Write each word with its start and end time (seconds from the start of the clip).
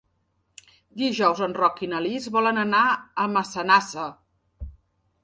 Dijous 1.01 1.41
en 1.47 1.53
Roc 1.57 1.77
i 1.87 1.89
na 1.91 1.99
Lis 2.05 2.25
volen 2.37 2.63
anar 2.63 2.81
a 3.25 3.27
Massanassa. 3.35 4.07